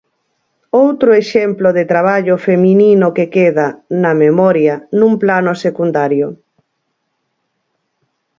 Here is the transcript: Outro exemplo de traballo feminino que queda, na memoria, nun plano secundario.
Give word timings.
Outro 0.85 1.09
exemplo 1.23 1.67
de 1.77 1.83
traballo 1.93 2.35
feminino 2.47 3.07
que 3.17 3.25
queda, 3.35 3.67
na 4.01 4.13
memoria, 4.23 4.73
nun 4.97 5.13
plano 5.23 5.53
secundario. 5.65 6.27